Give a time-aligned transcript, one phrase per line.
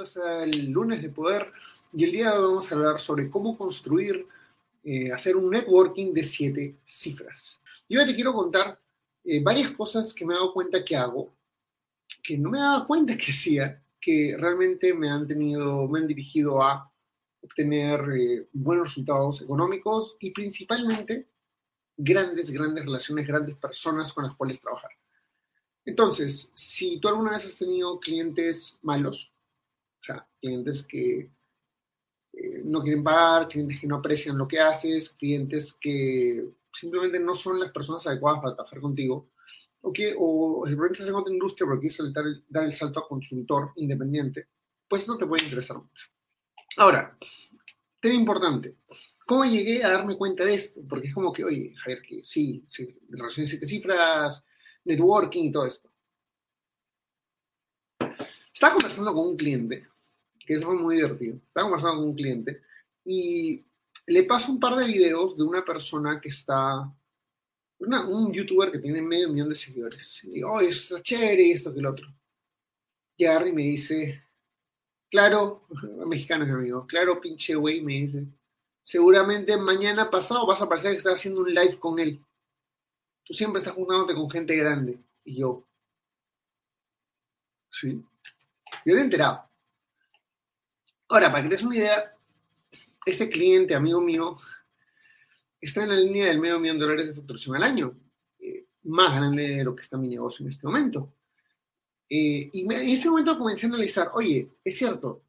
[0.00, 1.52] Bienvenidos al lunes de poder
[1.92, 4.26] y el día de hoy vamos a hablar sobre cómo construir,
[4.82, 7.60] eh, hacer un networking de siete cifras.
[7.86, 8.80] Yo te quiero contar
[9.24, 11.34] eh, varias cosas que me he dado cuenta que hago,
[12.22, 16.06] que no me he dado cuenta que hacía, que realmente me han tenido, me han
[16.06, 16.90] dirigido a
[17.42, 21.28] obtener eh, buenos resultados económicos y principalmente
[21.94, 24.92] grandes, grandes relaciones, grandes personas con las cuales trabajar.
[25.84, 29.29] Entonces, si tú alguna vez has tenido clientes malos,
[30.00, 31.30] o sea, clientes que
[32.32, 37.34] eh, no quieren pagar, clientes que no aprecian lo que haces, clientes que simplemente no
[37.34, 39.30] son las personas adecuadas para trabajar contigo,
[39.82, 43.72] o que o simplemente estás en otra industria porque quieres dar el salto a consultor
[43.76, 44.48] independiente,
[44.88, 46.08] pues eso te puede interesar mucho.
[46.76, 47.16] Ahora,
[48.00, 48.76] tema importante,
[49.26, 50.80] ¿cómo llegué a darme cuenta de esto?
[50.88, 54.42] Porque es como que, oye, Javier, que sí, sí relaciones siete cifras,
[54.84, 55.90] networking y todo esto.
[58.52, 59.89] Estaba conversando con un cliente
[60.50, 61.36] que eso fue muy divertido.
[61.36, 62.60] Estaba conversando con un cliente
[63.04, 63.64] y
[64.04, 66.92] le paso un par de videos de una persona que está,
[67.78, 70.24] un youtuber que tiene medio millón de seguidores.
[70.24, 72.08] Y digo, oh, eso está chévere, esto que el otro.
[73.16, 74.24] Y agarra y me dice,
[75.08, 75.68] claro,
[76.08, 78.26] mexicano es mi amigo, claro, pinche güey, me dice,
[78.82, 82.20] seguramente mañana pasado vas a parecer que estás haciendo un live con él.
[83.22, 84.98] Tú siempre estás juntándote con gente grande.
[85.22, 85.64] Y yo,
[87.70, 88.04] sí.
[88.84, 89.49] Yo he enterado.
[91.10, 92.14] Ahora, para que te des una idea,
[93.04, 94.36] este cliente, amigo mío,
[95.60, 97.98] está en la línea del medio millón de dólares de facturación al año,
[98.38, 101.12] eh, más grande de lo que está mi negocio en este momento.
[102.08, 105.24] Eh, y en ese momento comencé a analizar, oye, es cierto,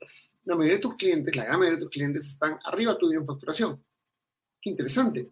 [0.45, 3.25] la mayoría de tus clientes, la gran mayoría de tus clientes están arriba tuyo en
[3.25, 3.83] facturación.
[4.61, 5.29] Qué interesante.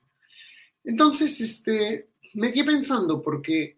[0.83, 3.77] Entonces, este, me quedé pensando porque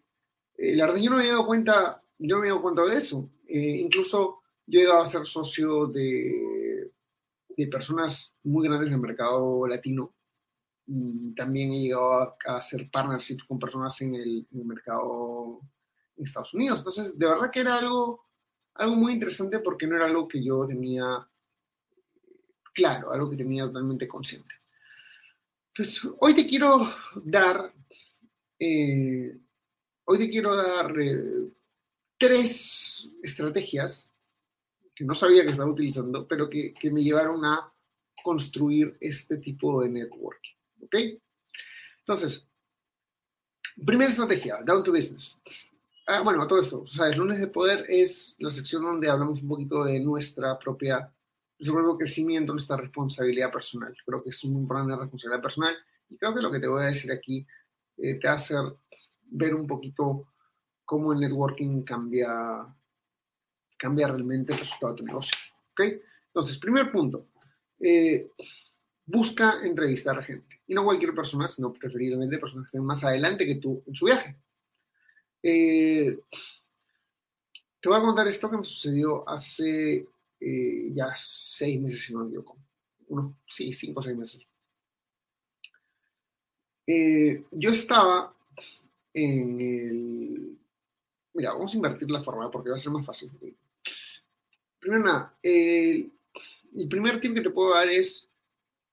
[0.56, 2.82] eh, la verdad yo no me había dado cuenta, yo no me había dado cuenta
[2.86, 3.30] de eso.
[3.46, 6.61] incluso yo he llegado a ser socio de
[7.64, 10.14] de personas muy grandes del mercado latino
[10.86, 15.60] y también he llegado a, hacer partnerships con personas en el, mercado
[16.16, 16.80] en Estados Unidos.
[16.80, 18.26] Entonces, de verdad que era algo,
[18.74, 21.26] algo muy interesante porque no era algo que yo tenía
[22.74, 24.54] claro, algo que tenía totalmente consciente.
[25.68, 26.86] Entonces, hoy te quiero
[27.24, 27.72] dar,
[28.58, 29.38] eh,
[30.04, 31.48] hoy te quiero dar eh,
[32.18, 34.11] tres estrategias
[34.94, 37.72] que no sabía que estaba utilizando, pero que, que me llevaron a
[38.22, 40.54] construir este tipo de networking.
[40.82, 40.94] ¿Ok?
[42.00, 42.48] Entonces,
[43.84, 45.40] primera estrategia, down to business.
[46.06, 49.42] Ah, bueno, todo esto, o sea, el lunes de poder es la sección donde hablamos
[49.42, 51.12] un poquito de nuestra propia,
[51.58, 53.94] nuestro propio crecimiento, nuestra responsabilidad personal.
[54.04, 55.76] Creo que es un programa de responsabilidad personal
[56.10, 57.46] y creo que lo que te voy a decir aquí
[57.98, 58.58] eh, te va a hacer
[59.26, 60.26] ver un poquito
[60.84, 62.66] cómo el networking cambia
[63.82, 65.36] cambia realmente el resultado de tu negocio.
[65.72, 65.80] ¿Ok?
[66.28, 67.26] Entonces, primer punto,
[67.80, 68.30] eh,
[69.04, 70.62] busca entrevistar a gente.
[70.68, 74.04] Y no cualquier persona, sino preferiblemente personas que estén más adelante que tú en su
[74.04, 74.36] viaje.
[75.42, 76.16] Eh,
[77.80, 80.06] te voy a contar esto que me sucedió hace
[80.38, 82.56] eh, ya seis meses, si no me equivoco.
[83.08, 84.46] Uno, sí, cinco o seis meses.
[87.50, 88.32] yo estaba
[89.12, 90.58] en el...
[91.34, 93.30] Mira, vamos a invertir la forma porque va a ser más fácil.
[94.82, 96.10] Primero nada, el
[96.90, 98.28] primer tip que te puedo dar es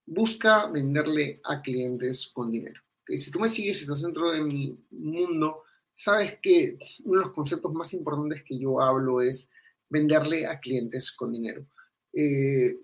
[0.06, 2.80] busca venderle a clientes con dinero.
[3.08, 5.64] Si tú me sigues estás dentro de mi mundo,
[5.96, 9.50] sabes que uno de los conceptos más importantes que yo hablo es
[9.90, 11.66] venderle a clientes con dinero.
[12.14, 12.78] Eh,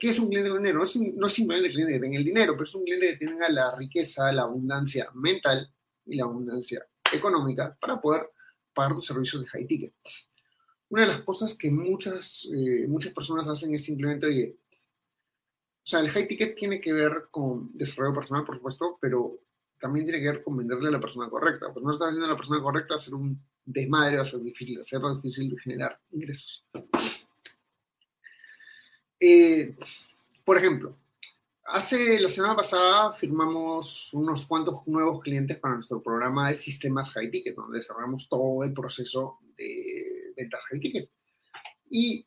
[0.00, 0.78] ¿Qué es un cliente con dinero?
[0.78, 3.24] No es, no simplemente el cliente que tenga el dinero, pero es un cliente que
[3.24, 5.72] tenga la riqueza, la abundancia mental
[6.06, 8.28] y la abundancia económica para poder
[8.74, 9.94] pagar tus servicios de high ticket
[10.90, 14.56] una de las cosas que muchas, eh, muchas personas hacen es simplemente, oye,
[15.82, 19.38] o sea, el high ticket tiene que ver con desarrollo personal, por supuesto, pero
[19.80, 21.72] también tiene que ver con venderle a la persona correcta.
[21.72, 24.80] Pues no estás vendiendo a la persona correcta, hacer un desmadre va a ser difícil,
[24.80, 26.64] hacerlo difícil de generar ingresos.
[29.20, 29.76] Eh,
[30.44, 30.96] por ejemplo,
[31.64, 37.30] hace la semana pasada firmamos unos cuantos nuevos clientes para nuestro programa de sistemas high
[37.30, 40.07] ticket, donde desarrollamos todo el proceso de
[40.38, 41.10] ventas high ticket.
[41.90, 42.26] Y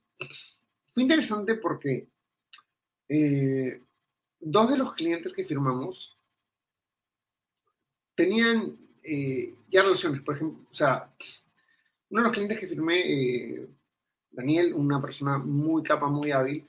[0.94, 2.08] fue interesante porque
[3.08, 3.82] eh,
[4.40, 6.18] dos de los clientes que firmamos
[8.16, 11.12] tenían eh, ya relaciones, por ejemplo, o sea,
[12.10, 13.68] uno de los clientes que firmé, eh,
[14.30, 16.68] Daniel, una persona muy capa, muy hábil,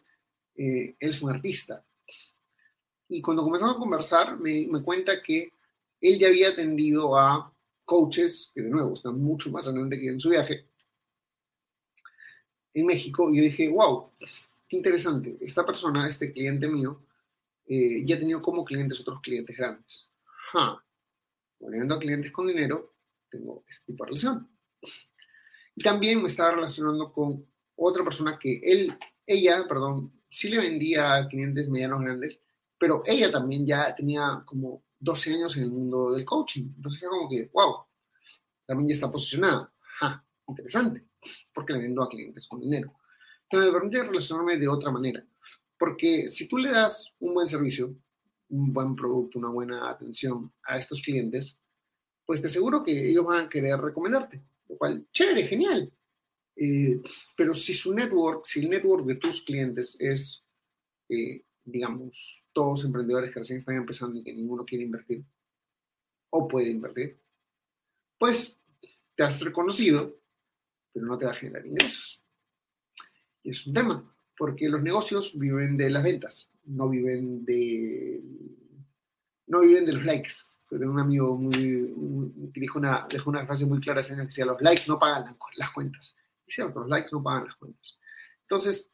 [0.54, 1.84] él es un artista.
[3.08, 5.52] Y cuando comenzamos a conversar, me, me cuenta que
[6.00, 7.52] él ya había atendido a
[7.84, 10.66] coaches, que de nuevo están mucho más adelante que en su viaje,
[12.74, 14.10] en México, y dije, wow,
[14.68, 17.00] qué interesante, esta persona, este cliente mío,
[17.66, 20.10] eh, ya ha tenido como clientes otros clientes grandes.
[20.52, 20.82] Ja,
[21.58, 22.94] volviendo a clientes con dinero,
[23.30, 24.48] tengo este tipo de relación.
[25.74, 27.46] Y también me estaba relacionando con
[27.76, 28.96] otra persona que él,
[29.26, 32.40] ella, perdón, sí le vendía a clientes medianos grandes,
[32.78, 36.72] pero ella también ya tenía como 12 años en el mundo del coaching.
[36.76, 37.84] Entonces como que, wow,
[38.66, 39.72] también ya está posicionada.
[40.00, 41.04] Ja, interesante,
[41.54, 42.94] porque le vendo a clientes con dinero.
[43.44, 45.24] Entonces me permite relacionarme de otra manera,
[45.78, 47.94] porque si tú le das un buen servicio,
[48.48, 51.58] un buen producto, una buena atención a estos clientes,
[52.24, 55.92] pues te aseguro que ellos van a querer recomendarte, lo cual, chévere, genial.
[56.56, 57.00] Eh,
[57.36, 60.42] pero si su network, si el network de tus clientes es
[61.08, 65.24] eh, digamos, todos emprendedores que recién están empezando y que ninguno quiere invertir
[66.30, 67.20] o puede invertir,
[68.18, 68.58] pues
[69.14, 70.16] te has reconocido,
[70.92, 72.22] pero no te va a generar ingresos.
[73.42, 78.22] Y es un tema, porque los negocios viven de las ventas, no viven de,
[79.46, 80.32] no viven de los likes.
[80.68, 84.60] Pero un amigo muy, que dijo una, dejó una frase muy clara, que decía, los
[84.62, 86.16] likes no pagan las cuentas.
[86.46, 87.98] Y cierto, los likes no pagan las cuentas.
[88.42, 88.90] Entonces,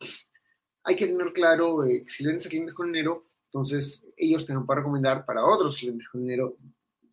[0.82, 4.54] hay que tener claro eh, si le vendes a clientes con dinero, entonces ellos te
[4.54, 6.56] van a recomendar para otros clientes con dinero.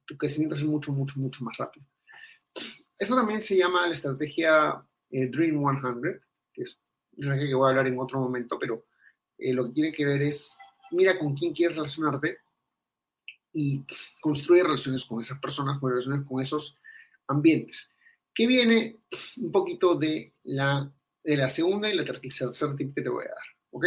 [0.06, 1.86] Tu crecimiento es mucho, mucho, mucho más rápido.
[2.98, 6.22] Eso también se llama la estrategia eh, Dream 100,
[6.54, 6.80] que es
[7.14, 8.86] una estrategia que voy a hablar en otro momento, pero
[9.38, 10.58] eh, lo que tiene que ver es,
[10.92, 12.40] mira con quién quieres relacionarte
[13.54, 13.86] y
[14.22, 16.78] construye relaciones con esas personas, con relaciones con esos
[17.28, 17.90] ambientes.
[18.34, 18.98] Que viene
[19.38, 20.92] un poquito de la,
[21.24, 23.46] de la segunda y la tercera tip que te voy a dar.
[23.72, 23.86] ¿Ok?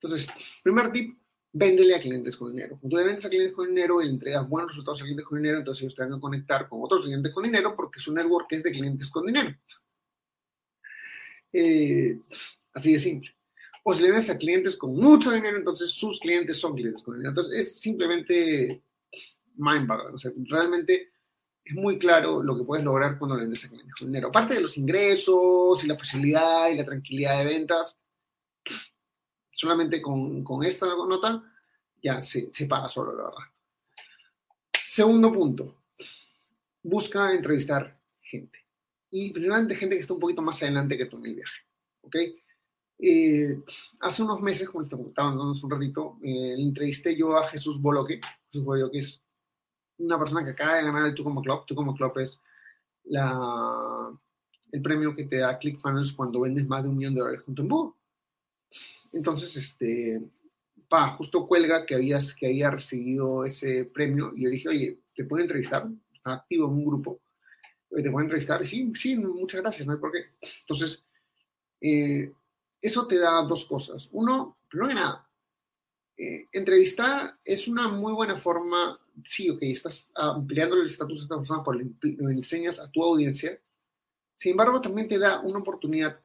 [0.00, 0.28] Entonces,
[0.64, 1.16] primer tip,
[1.52, 2.78] véndele a clientes con dinero.
[2.80, 5.58] Cuando le vendes a clientes con dinero le entregas buenos resultados a clientes con dinero,
[5.58, 8.62] entonces ellos te van a conectar con otros clientes con dinero porque su network es
[8.62, 9.54] de clientes con dinero.
[11.52, 12.18] Eh,
[12.72, 13.30] así de simple.
[13.84, 17.14] O si le vendes a clientes con mucho dinero, entonces sus clientes son clientes con
[17.14, 17.30] dinero.
[17.30, 18.82] Entonces es simplemente
[19.56, 21.10] mind O sea, realmente
[21.64, 24.28] es muy claro lo que puedes lograr cuando le vendes a clientes con dinero.
[24.28, 27.98] Aparte de los ingresos y la facilidad y la tranquilidad de ventas,
[29.52, 31.42] solamente con, con esta nota
[32.02, 33.52] ya se, se paga solo, la verdad.
[34.84, 35.82] Segundo punto,
[36.82, 38.58] busca entrevistar gente.
[39.10, 41.60] Y principalmente gente que está un poquito más adelante que tú en el viaje.
[42.02, 42.16] ¿Ok?
[42.98, 43.62] Eh,
[44.00, 48.20] hace unos meses, como estaba dándonos un ratito, eh, entrevisté yo a Jesús Boloque.
[48.46, 49.22] Jesús Boloque es
[49.98, 51.66] una persona que acaba de ganar el Tu como Club.
[51.66, 52.40] Tu como Club es
[53.04, 54.10] la,
[54.72, 57.62] el premio que te da ClickFunnels cuando vendes más de un millón de dólares junto
[57.62, 57.96] en Búho.
[59.12, 60.22] Entonces, este,
[60.88, 65.24] pa, justo cuelga que, habías, que había recibido ese premio y yo dije, oye, ¿te
[65.24, 65.88] puedo entrevistar?
[66.12, 67.20] Está activo en un grupo.
[67.88, 68.64] ¿Te puedo entrevistar?
[68.64, 70.24] sí, sí, muchas gracias, no hay por qué.
[70.60, 71.06] Entonces,
[71.80, 72.32] eh,
[72.80, 74.08] eso te da dos cosas.
[74.12, 75.28] Uno, primero que nada,
[76.16, 81.36] eh, entrevistar es una muy buena forma, sí, ok, estás ampliando el estatus de esta
[81.36, 83.60] persona por lo enseñas a tu audiencia.
[84.36, 86.20] Sin embargo, también te da una oportunidad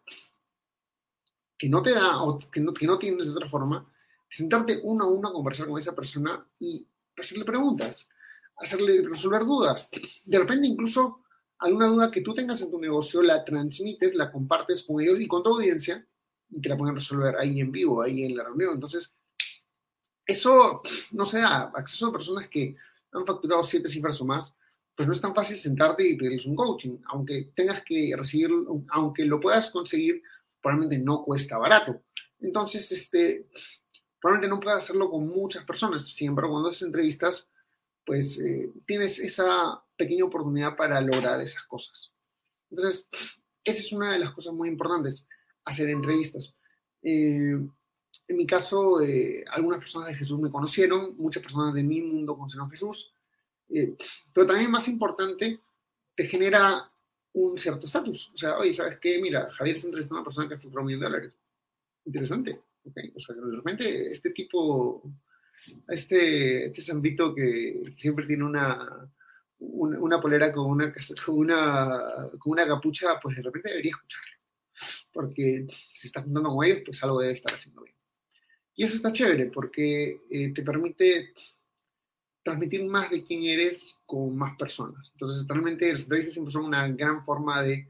[1.57, 3.91] que no te da o que no, tienes de otra forma,
[4.29, 6.87] sentarte uno a uno a conversar con esa persona y
[7.17, 8.09] hacerle preguntas,
[8.57, 9.89] hacerle resolver dudas.
[10.25, 11.23] De repente incluso
[11.59, 15.27] alguna duda que tú tengas en tu negocio la transmites, la compartes con ellos y
[15.27, 16.05] con tu audiencia
[16.49, 18.75] y te la pueden resolver ahí en vivo, ahí en la reunión.
[18.75, 19.13] Entonces,
[20.25, 21.71] eso no se da.
[21.73, 22.75] Acceso a personas que
[23.11, 24.55] han facturado siete cifras o más,
[24.95, 28.49] pues no es tan fácil sentarte y pedirles un coaching, aunque tengas que recibir,
[28.89, 30.21] aunque lo puedas conseguir
[30.67, 32.01] probablemente no cuesta barato.
[32.41, 33.47] Entonces, este,
[34.19, 36.09] probablemente no puedas hacerlo con muchas personas.
[36.13, 37.47] Sin embargo, cuando haces entrevistas,
[38.05, 42.11] pues eh, tienes esa pequeña oportunidad para lograr esas cosas.
[42.69, 43.07] Entonces,
[43.63, 45.25] esa es una de las cosas muy importantes,
[45.63, 46.53] hacer entrevistas.
[47.01, 47.57] Eh,
[48.27, 52.35] en mi caso, eh, algunas personas de Jesús me conocieron, muchas personas de mi mundo
[52.35, 53.13] conocieron a Jesús,
[54.33, 55.61] pero también más importante,
[56.15, 56.91] te genera
[57.37, 58.31] un cierto estatus.
[58.33, 59.19] O sea, oye, ¿sabes qué?
[59.21, 61.33] Mira, Javier está entrevistando a una persona que facturó un millón de dólares.
[62.05, 62.61] Interesante.
[62.83, 63.13] Okay.
[63.15, 65.03] O sea, realmente este tipo,
[65.87, 69.11] este, este Zambito que siempre tiene una,
[69.59, 70.93] una, polera con una,
[71.25, 74.37] con, una, con una capucha, pues de repente debería escucharlo.
[75.11, 77.95] porque si estás juntando con ellos, pues algo debe estar haciendo bien.
[78.75, 81.33] Y eso está chévere porque eh, te permite
[82.47, 85.09] transmitir más de quién eres con más personas.
[85.11, 87.89] Entonces, realmente las entrevistas siempre son una gran forma de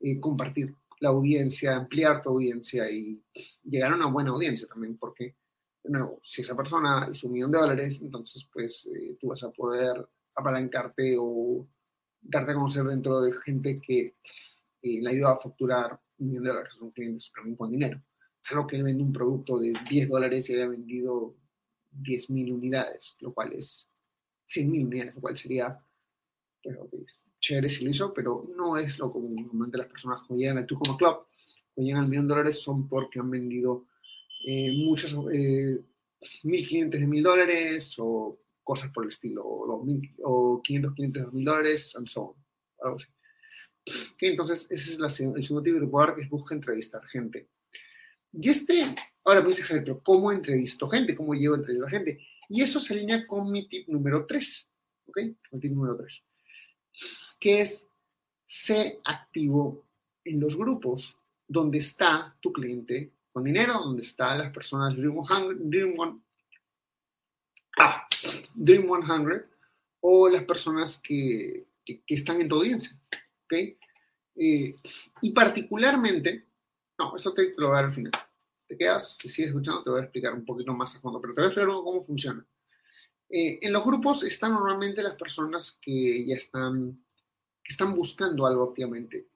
[0.00, 3.22] eh, compartir la audiencia, ampliar tu audiencia y
[3.62, 5.36] llegar a una buena audiencia también, porque,
[5.84, 9.50] bueno, si esa persona hizo un millón de dólares, entonces, pues, eh, tú vas a
[9.50, 11.68] poder apalancarte o
[12.22, 14.14] darte a conocer dentro de gente que
[14.80, 16.72] eh, le ayuda a facturar un millón de dólares.
[16.78, 18.00] Son clientes también con dinero.
[18.42, 21.34] Es algo que vende un producto de 10 dólares y haya vendido
[21.92, 23.89] 10.000 unidades, lo cual es
[24.50, 25.80] 100.000 unidades, lo cual sería
[26.62, 26.88] pero,
[27.40, 29.36] chévere si lo hizo, pero no es lo común.
[29.36, 31.26] Normalmente las personas que llegan al como Club,
[31.74, 33.86] que llegan al millón de dólares, son porque han vendido
[34.46, 35.80] eh, muchos, eh,
[36.42, 41.26] mil clientes de mil dólares o cosas por el estilo, o, 2000, o 500 clientes
[41.26, 42.34] de mil dólares, and so on,
[42.82, 43.08] algo así.
[44.20, 47.48] entonces, ese es la, el segundo tipo de poder que es busca entrevistar gente.
[48.32, 51.16] Y este, ahora pues dice, pero ¿cómo entrevisto gente?
[51.16, 52.20] ¿Cómo llevo a entrevistar gente?
[52.50, 54.68] Y eso se alinea con mi tip número 3,
[55.06, 55.18] ¿ok?
[55.52, 56.24] El tip número 3,
[57.38, 57.88] que es
[58.44, 59.86] sé activo
[60.24, 61.14] en los grupos
[61.46, 66.20] donde está tu cliente con dinero, donde están las personas Dream 100, Dream, One,
[67.78, 68.08] ah,
[68.52, 69.46] Dream 100
[70.00, 73.00] o las personas que, que, están en tu audiencia,
[73.44, 73.52] ¿ok?
[74.34, 74.74] Eh,
[75.20, 76.46] y particularmente,
[76.98, 78.12] no, eso te lo voy a dar al final.
[78.70, 81.34] Te quedas, si sigues escuchando, te voy a explicar un poquito más a fondo, pero
[81.34, 82.46] te voy a explicar cómo funciona.
[83.28, 87.04] Eh, en los grupos están normalmente las personas que ya están,
[87.64, 89.26] que están buscando algo activamente.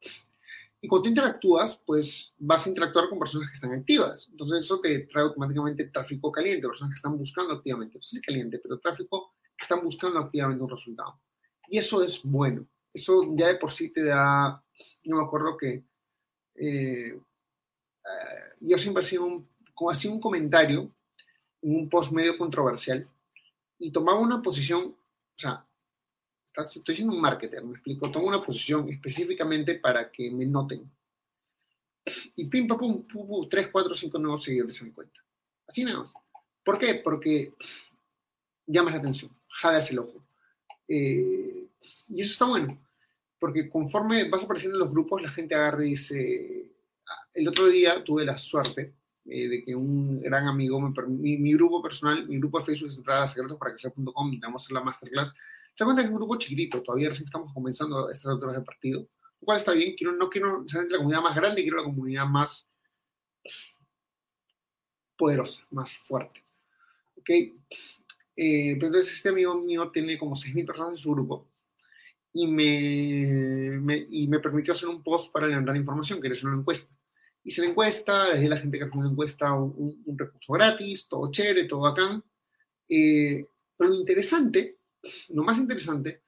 [0.81, 4.29] Y cuando tú interactúas, pues vas a interactuar con personas que están activas.
[4.31, 7.99] Entonces eso te trae automáticamente tráfico caliente, personas que están buscando activamente.
[7.99, 11.21] No sé si caliente, pero tráfico que están buscando activamente un resultado.
[11.67, 12.69] Y eso es bueno.
[12.93, 14.62] Eso ya de por sí te da,
[15.03, 15.85] yo me acuerdo que
[16.55, 17.19] eh,
[18.61, 19.49] yo siempre sido un,
[19.91, 20.91] hacía un comentario
[21.63, 23.09] en un post medio controversial
[23.79, 24.97] y tomaba una posición, o
[25.37, 25.67] sea,
[26.57, 30.91] estoy siendo un marketer, me explico, tomo una posición específicamente para que me noten.
[32.37, 35.25] Y pim, pam, pum, pum, pum, 3, 4, 5 nuevos seguidores en cuenta.
[35.67, 36.13] Así nada más.
[36.65, 36.97] ¿Por qué?
[36.97, 37.55] Porque
[38.67, 40.25] llamas la atención, jalas el ojo.
[40.89, 41.69] Eh,
[42.09, 42.79] y eso está bueno,
[43.39, 46.74] porque conforme vas apareciendo en los grupos, la gente agarra y dice,
[47.35, 48.95] el otro día tuve la suerte
[49.26, 53.23] eh, de que un gran amigo, mi, grupo personal, mi grupo de Facebook es entrar
[53.23, 55.35] a secretos para que sea.com y vamos a hacer la masterclass.
[55.75, 59.00] Se cuenta que es un grupo chiquitito, todavía recién estamos comenzando estas alturas de partido,
[59.00, 59.95] lo cual está bien.
[59.97, 62.69] Quiero, no quiero ser la comunidad más grande, quiero la comunidad más
[65.17, 66.45] poderosa, más fuerte.
[67.17, 67.31] ¿Ok?
[68.37, 71.49] Eh, entonces este amigo mío tiene como 6.000 personas en su grupo
[72.33, 76.93] y me, y me permitió hacer un post para levantar información, que hacer una encuesta.
[77.45, 81.07] Hice la encuesta, le di a la gente que hace una encuesta un, recurso gratis,
[81.09, 82.23] todo chévere, todo bacán.
[82.89, 83.47] Eh,
[83.77, 84.79] pero lo interesante,
[85.29, 86.23] lo más interesante,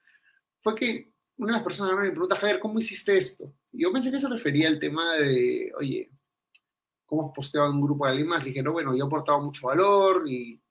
[0.61, 3.53] fue que una de las personas me pregunta, Javier, ¿cómo hiciste esto?
[3.71, 6.11] Y yo pensé que se refería al tema de, oye,
[7.05, 8.43] ¿cómo has posteado en un grupo de alguien más?
[8.43, 10.61] Dije, no, bueno, yo he aportado mucho valor y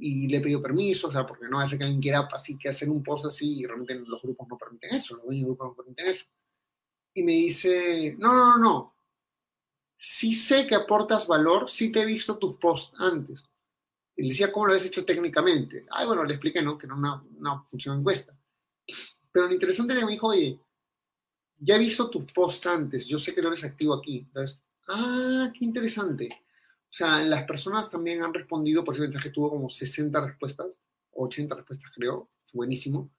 [0.00, 2.88] y le pidió permiso, o sea, porque no hace que alguien quiera así que hacer
[2.88, 6.24] un post así y realmente los grupos no permiten eso, los grupos no permiten eso.
[7.14, 8.94] Y me dice, no, no, no,
[10.00, 13.50] sí sé que aportas valor, sí te he visto tus posts antes.
[14.16, 15.86] Y le decía, ¿cómo lo has hecho técnicamente?
[15.90, 16.76] Ay, bueno, le expliqué, ¿no?
[16.76, 18.36] Que era una, una función encuesta.
[19.30, 20.58] Pero lo interesante era que me dijo, oye,
[21.58, 24.18] ya he visto tus posts antes, yo sé que no eres activo aquí.
[24.18, 26.28] Entonces, ah, qué interesante.
[26.90, 30.80] O sea, las personas también han respondido, por ese mensaje tuvo como 60 respuestas,
[31.12, 33.10] 80 respuestas creo, buenísimo,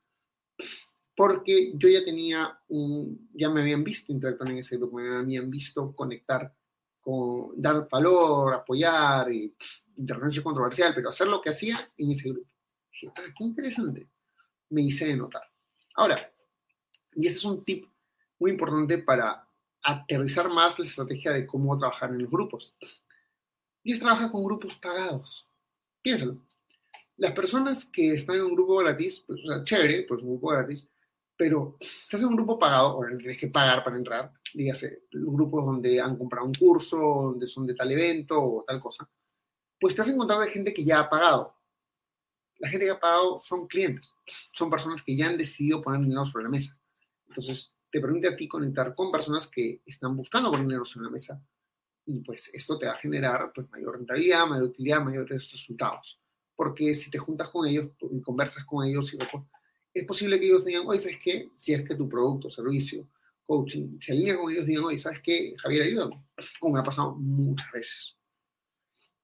[1.16, 5.50] porque yo ya tenía un, ya me habían visto interactuar en ese grupo, me habían
[5.50, 6.54] visto conectar,
[7.02, 9.54] con, dar valor, apoyar, y,
[9.98, 12.50] intervención controversial, pero hacer lo que hacía en ese grupo.
[12.92, 14.08] Dije, ah, qué interesante,
[14.70, 15.44] me hice de notar.
[15.96, 16.32] Ahora,
[17.14, 17.86] y este es un tip
[18.40, 19.48] muy importante para
[19.84, 22.76] aterrizar más la estrategia de cómo trabajar en los grupos.
[23.84, 25.48] Y es trabaja con grupos pagados.
[26.02, 26.42] Piénsalo.
[27.18, 30.88] Las personas que están en un grupo gratis, pues, o chévere, pues un grupo gratis,
[31.38, 36.00] pero estás en un grupo pagado, o tienes que pagar para entrar, dígase, grupos donde
[36.00, 39.10] han comprado un curso, donde son de tal evento o tal cosa,
[39.80, 41.56] pues te has encontrado de gente que ya ha pagado.
[42.60, 44.16] La gente que ha pagado son clientes,
[44.54, 46.78] son personas que ya han decidido poner dinero sobre la mesa.
[47.28, 51.12] Entonces, te permite a ti conectar con personas que están buscando poner dinero sobre la
[51.12, 51.42] mesa
[52.06, 56.20] y pues esto te va a generar pues mayor rentabilidad, mayor utilidad, mayores resultados.
[56.56, 59.16] Porque si te juntas con ellos y conversas con ellos,
[59.94, 61.50] es posible que ellos digan, oye, ¿sabes qué?
[61.56, 63.08] Si es que tu producto o servicio
[63.52, 65.54] coaching, se alinea con ellos, digan, oye, ¿sabes qué?
[65.58, 66.24] Javier, ayúdame.
[66.58, 68.16] Como me ha pasado muchas veces.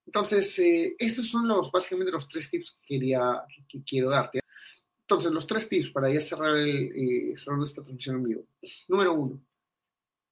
[0.05, 4.41] Entonces, eh, estos son los, básicamente los tres tips que, quería, que, quiero darte.
[4.99, 8.47] Entonces, los tres tips para ya cerrar, el, eh, cerrar esta transmisión en vivo.
[8.89, 9.41] Número uno,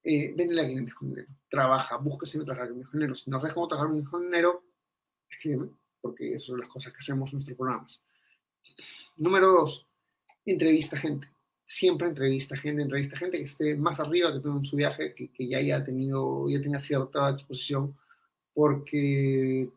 [0.03, 1.29] eh, vende a clientes con dinero.
[1.49, 3.15] Trabaja, busca siempre trabajar con dinero.
[3.15, 4.65] Si no sabes cómo trabajar con dinero,
[5.29, 5.69] escríbeme,
[6.01, 8.03] porque eso son las cosas que hacemos en nuestros programas.
[9.15, 9.87] Número dos,
[10.45, 11.34] entrevista gente.
[11.67, 15.47] Siempre entrevista gente, entrevista gente que esté más arriba que tú en su viaje, que,
[15.47, 17.97] ya haya tenido, ya tenga cierta exposición
[18.53, 19.67] porque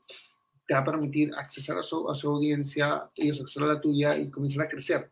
[0.67, 4.67] te va a permitir acceder a su, audiencia, ellos acceder a la tuya y comenzar
[4.67, 5.11] a crecer.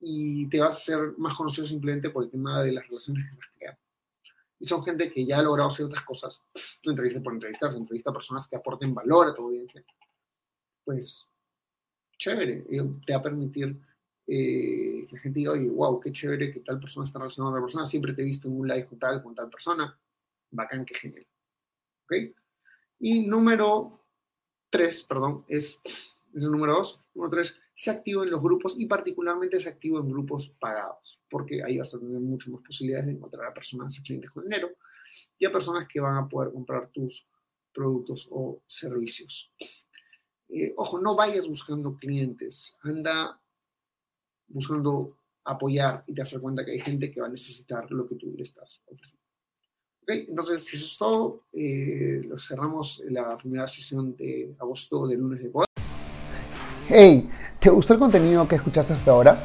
[0.00, 3.30] Y te vas a hacer más conocido simplemente por el tema de las relaciones que
[3.30, 3.80] estás creando.
[4.60, 6.42] Y son gente que ya ha logrado ciertas cosas.
[6.84, 9.84] No entrevista por entrevistar, entrevista a personas que aporten valor a tu audiencia.
[10.84, 11.28] Pues,
[12.18, 12.64] chévere.
[13.06, 13.78] Te va a permitir
[14.30, 17.54] eh, que la gente diga, oye, wow, qué chévere que tal persona está relacionada a
[17.54, 17.86] otra persona.
[17.86, 19.98] Siempre te he visto en un live con tal, con tal persona.
[20.50, 21.26] Bacán, qué genial.
[22.04, 22.36] ¿Ok?
[23.00, 24.04] Y número
[24.68, 27.00] tres, perdón, es, es el número dos.
[27.14, 31.62] Número tres, se activa en los grupos y particularmente se activa en grupos pagados, porque
[31.62, 34.70] ahí vas a tener mucho más posibilidades de encontrar a personas y clientes con dinero
[35.38, 37.26] y a personas que van a poder comprar tus
[37.72, 39.50] productos o servicios.
[40.48, 43.40] Eh, ojo, no vayas buscando clientes, anda
[44.48, 48.16] buscando apoyar y te das cuenta que hay gente que va a necesitar lo que
[48.16, 49.28] tú le estás ofreciendo
[50.08, 51.42] entonces, eso es todo.
[51.52, 55.68] Eh, lo cerramos la primera sesión de agosto del lunes de poder.
[56.88, 57.28] Hey,
[57.60, 59.44] ¿te gustó el contenido que escuchaste hasta ahora?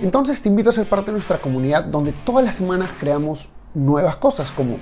[0.00, 4.16] Entonces te invito a ser parte de nuestra comunidad donde todas las semanas creamos nuevas
[4.16, 4.78] cosas como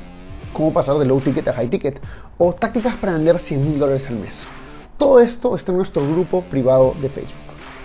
[0.53, 2.01] cómo pasar de low ticket a high ticket
[2.39, 4.43] o tácticas para vender 100 mil dólares al mes.
[4.99, 7.44] Todo esto está en nuestro grupo privado de Facebook.